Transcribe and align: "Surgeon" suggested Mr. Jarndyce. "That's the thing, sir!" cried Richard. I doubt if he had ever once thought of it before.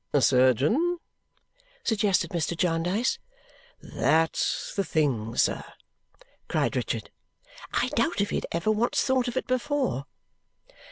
"Surgeon" 0.19 0.97
suggested 1.83 2.31
Mr. 2.31 2.57
Jarndyce. 2.57 3.19
"That's 3.83 4.73
the 4.75 4.83
thing, 4.83 5.35
sir!" 5.37 5.63
cried 6.47 6.75
Richard. 6.75 7.11
I 7.71 7.89
doubt 7.89 8.19
if 8.19 8.31
he 8.31 8.37
had 8.37 8.47
ever 8.51 8.71
once 8.71 9.03
thought 9.03 9.27
of 9.27 9.37
it 9.37 9.45
before. 9.45 10.05